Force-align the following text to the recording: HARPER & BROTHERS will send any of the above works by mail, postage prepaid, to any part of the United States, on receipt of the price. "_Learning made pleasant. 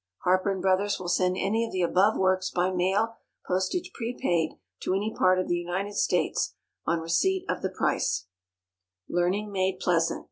HARPER 0.23 0.59
& 0.61 0.61
BROTHERS 0.61 0.99
will 0.99 1.07
send 1.09 1.37
any 1.37 1.63
of 1.63 1.71
the 1.71 1.83
above 1.83 2.17
works 2.17 2.49
by 2.49 2.71
mail, 2.71 3.17
postage 3.45 3.91
prepaid, 3.93 4.53
to 4.79 4.95
any 4.95 5.13
part 5.15 5.37
of 5.37 5.47
the 5.47 5.55
United 5.59 5.93
States, 5.93 6.55
on 6.87 7.01
receipt 7.01 7.45
of 7.47 7.61
the 7.61 7.69
price. 7.69 8.25
"_Learning 9.11 9.51
made 9.51 9.77
pleasant. 9.79 10.19